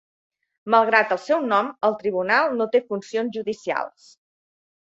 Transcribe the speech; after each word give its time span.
Malgrat 0.75 1.13
el 1.15 1.19
seu 1.25 1.43
nom, 1.51 1.69
el 1.89 1.95
tribunal 2.01 2.57
no 2.63 2.69
té 2.77 2.81
funcions 2.89 3.33
judicials. 3.39 4.09